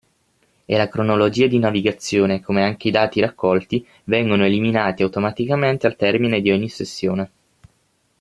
E 0.65 0.77
la 0.77 0.87
cronologia 0.89 1.45
di 1.45 1.59
navigazione, 1.59 2.41
come 2.41 2.63
anche 2.63 2.87
i 2.87 2.91
dati 2.91 3.19
raccolti, 3.21 3.85
vengono 4.05 4.45
eliminati 4.45 5.03
automaticamente 5.03 5.85
al 5.85 5.95
termine 5.95 6.41
di 6.41 6.49
ogni 6.49 6.69
sessione. 6.69 7.31